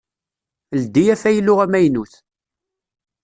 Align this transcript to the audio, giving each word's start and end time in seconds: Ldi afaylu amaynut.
Ldi 0.81 1.03
afaylu 1.13 1.53
amaynut. 1.63 2.11